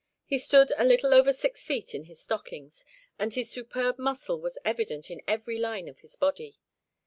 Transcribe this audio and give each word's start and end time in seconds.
He 0.25 0.39
stood 0.39 0.71
a 0.77 0.83
little 0.83 1.13
over 1.13 1.31
six 1.31 1.63
feet 1.63 1.93
in 1.93 2.05
his 2.05 2.19
stockings, 2.19 2.83
and 3.19 3.31
his 3.31 3.51
superb 3.51 3.99
muscle 3.99 4.41
was 4.41 4.57
evident 4.65 5.11
in 5.11 5.21
every 5.27 5.59
line 5.59 5.87
of 5.87 5.99
his 5.99 6.15
body. 6.15 6.59